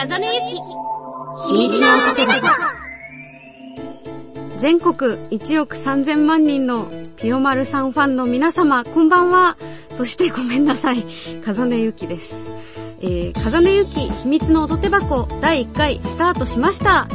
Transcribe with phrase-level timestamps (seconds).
[0.00, 0.54] 風根ゆき。
[0.54, 2.40] 秘密のおば
[4.58, 4.94] 全国
[5.28, 9.58] 1億3000万人のピヨマルさんファンの皆様、こんばんは。
[9.90, 11.04] そしてごめんなさい。
[11.44, 12.34] 風根ゆきです。
[13.02, 17.06] えー、風根ゆき秘密の音手箱第1回スタートしました。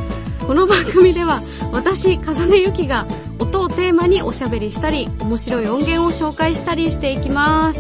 [0.46, 1.42] この番組では
[1.72, 3.08] 私、風根ゆきが
[3.40, 7.80] 音をテーマにおしゃべりしたり、面白い音源を紹介したりしていきます。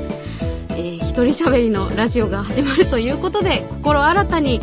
[0.71, 4.59] えー、一人喋りのラジオが始まるということで、心新たに、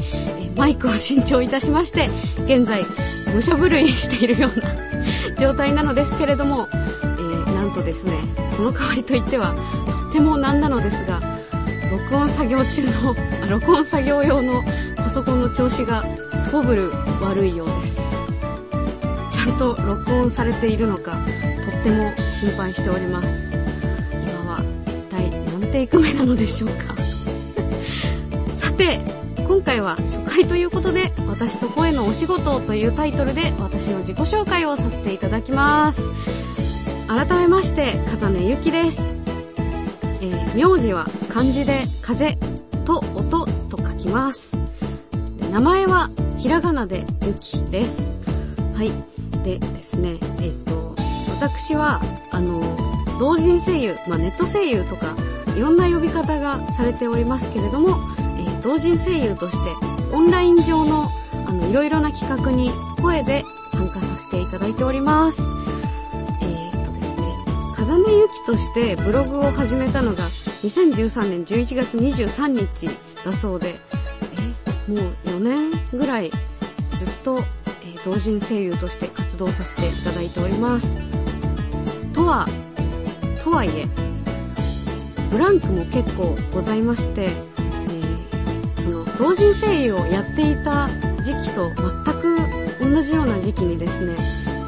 [0.57, 2.09] マイクを新調いたしまして、
[2.45, 2.85] 現在、
[3.33, 4.75] 武者震いしているような
[5.39, 8.13] 状態なのですけれども、えー、なんとですね、
[8.57, 9.55] その代わりといっては、
[9.87, 11.21] とってもなんなのですが、
[11.91, 14.63] 録音作業中の、あ録音作業用の
[14.97, 16.05] パソコンの調子が
[16.45, 16.91] すこぶる
[17.21, 18.01] 悪いようです。
[19.33, 23.51] ちゃんと録音されているのか、とっても心配しております。
[24.13, 26.95] 今は一体何テイク目なのでしょうか。
[28.61, 29.01] さて、
[29.53, 36.01] 今回は初回ということで、私と声のお仕事というタイトルで私の自己紹介をさせていただきます。
[37.07, 39.03] 改めまして、風根ゆきです。
[40.23, 42.39] えー、名字は漢字で風
[42.87, 44.57] と音と書きます。
[45.51, 47.99] 名前はひらがなでゆきです。
[48.75, 48.91] はい。
[49.45, 50.97] でですね、えっ、ー、と、
[51.39, 52.59] 私は、あの、
[53.21, 55.15] 同人声優、まあ、ネット声優とか、
[55.55, 57.99] いろんな呼び方がされておりますけれども、
[58.63, 61.09] 同人声優としてオンライン上の
[61.47, 65.41] あのいろいろな企画に声で参加させていただいております。
[65.41, 67.27] えー、とですね、
[67.75, 70.25] 風根ゆきとしてブログを始めたのが
[70.63, 72.89] 2013年11月23日
[73.25, 73.75] だそうで、
[74.89, 76.37] えもう4年ぐらいず
[77.05, 77.39] っと、
[77.83, 80.87] えー、同人声優として活動させていただいております。
[82.13, 82.47] とは、
[83.43, 83.89] とはいえ、
[85.31, 87.52] ブランクも結構ございまして、
[89.19, 90.89] 同人声優をやっていた
[91.23, 92.39] 時期と全く
[92.81, 94.15] 同じような時期にですね、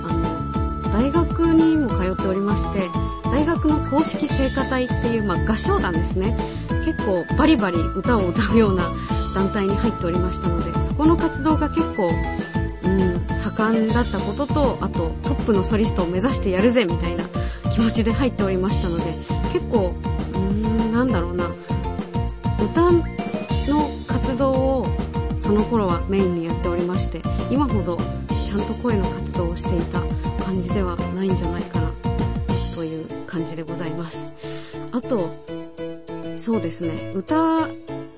[0.09, 2.88] あの、大学にも通っておりまして、
[3.25, 6.37] 大学の公式聖歌隊っていう、まあ、合唱団ですね。
[6.84, 8.93] 結構バリバリ歌を歌うような
[9.34, 17.25] 団体に入っておりましたので、そこの活動が結構、うん、盛んだったことと、あとトップのソリストを目指してやるぜみたいな
[17.72, 19.05] 気持ちで入っておりましたので、
[19.53, 19.97] 結構、
[20.32, 21.50] うーん、なんだろうな、
[22.61, 23.03] 歌の
[24.34, 24.87] 活動を
[25.39, 30.00] その頃はメインにやっておりまして、今ほどちゃんと声の活動をしていた
[30.45, 31.93] 感じではないんじゃないかな、
[32.75, 34.19] という感じでございます。
[34.91, 35.31] あと、
[36.37, 37.69] そうですね、歌、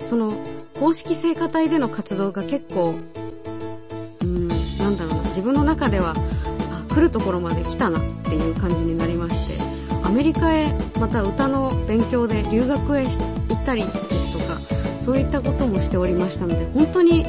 [0.08, 0.32] その、
[0.80, 2.94] 公式聖歌隊での活動が結構、
[4.20, 6.14] うーん、なんだろうな、自分の中では、
[6.72, 9.62] あ、来るところまで来たなっていう感じになりまして、
[10.02, 13.10] アメリカへまた歌の勉強で留学へ行
[13.52, 17.24] ったりですとか、そういったこともしておりましたので、本当に、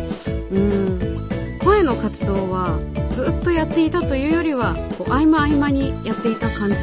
[0.50, 2.80] うん、声の活動は
[3.12, 6.76] ずっとやっていたというよりは、こう合間合間にやっていた感じ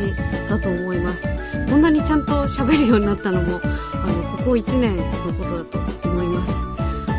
[0.49, 1.27] だと思います。
[1.69, 6.55] こんなにちゃんと喋るようになったのも、あの、ここ1年のことだと思います。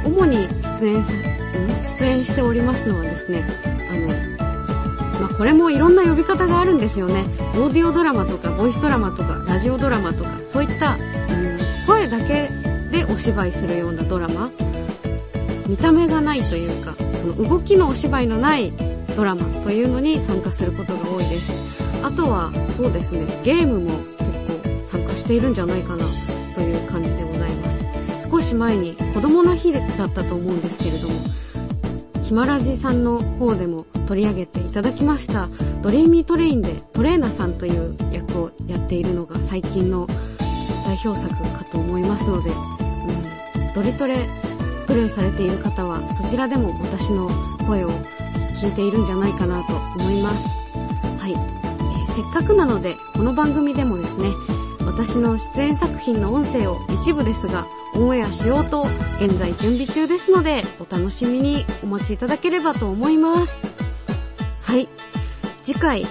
[0.05, 0.47] 主に
[0.79, 1.11] 出演さ、
[1.99, 3.43] 出演しておりますのはですね、
[3.91, 7.25] あの、まあ、これもいろんな呼び方があるんですよね。
[7.55, 10.97] オーディオドラマとか、ボイスドラマとか、ラジオドラマとか、そういった、うん、
[11.85, 12.64] 声だけ
[12.95, 14.49] でお芝居するようなドラマ、
[15.67, 18.71] 見た目がないというか、その動きのお芝居のない
[19.17, 21.51] ドラマというのに参加することが多いです。
[22.01, 24.23] あとは、そうですね、ゲームも結
[24.85, 26.05] 構参加しているんじゃないかな
[26.55, 28.29] という感じでございます。
[28.31, 31.15] 少し前に子供の日だったと思うんですけれども、
[32.23, 35.49] ヒマラジさんの方でも取り上げていただきました、
[35.81, 40.07] ドリーミートレインでトレーナさんという役をやっているのが最近の
[40.85, 42.51] 代表作かと思いますので、
[43.75, 44.27] ドリトレ
[44.87, 47.29] プレイされている方はそちらでも私の
[47.67, 47.89] 声を
[48.61, 50.47] 聞いているんじゃないかなと思います。
[51.19, 54.31] はい、えー、せっかくなのでこの番組でもですね、
[54.85, 58.87] 私の出演作品の音声を一部ですがオンエアしようと
[59.19, 63.53] 現在準備中ですのでお楽しみにお待ちいただければと思います。
[64.63, 64.87] はい。
[65.65, 66.05] 次回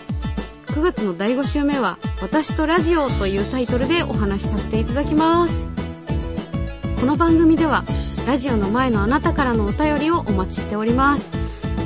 [0.67, 5.84] 9月の第5週目は私とラジオというタイトルでお話しさせていただきます。
[7.05, 7.85] この番組では、
[8.27, 11.31] ラジオの前のあなたからのお便りをお待ちしております。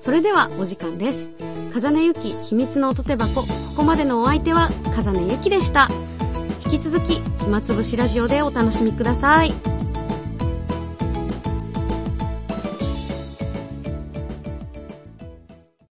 [0.00, 1.51] それではお時間です。
[1.72, 3.46] 風根ゆき秘密の音手箱、こ
[3.76, 5.88] こまでのお相手は風根ゆきでした。
[6.66, 9.71] 引き続き、暇つぶしラジオでお楽しみください。